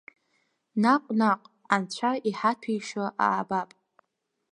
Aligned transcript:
Наҟ-наҟ, 0.81 1.41
анцәа 1.73 2.11
иҳаҭәеишьо 2.29 3.05
аабап. 3.25 3.69